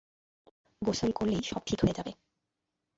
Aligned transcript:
গোসল 0.81 1.11
করলেই 1.11 1.43
সব 1.43 1.61
ঠিক 1.65 1.79
হয়ে 1.81 1.97
যাবে। 1.97 2.11